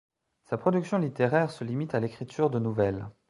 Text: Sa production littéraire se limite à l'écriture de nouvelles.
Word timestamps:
Sa 0.49 0.57
production 0.57 0.97
littéraire 0.97 1.51
se 1.51 1.63
limite 1.63 1.93
à 1.93 1.99
l'écriture 1.99 2.49
de 2.49 2.57
nouvelles. 2.57 3.05